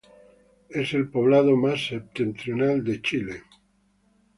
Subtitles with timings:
[0.71, 3.43] Es el poblado más septentrional de Chile.